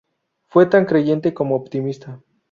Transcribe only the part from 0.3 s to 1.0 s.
Fue tan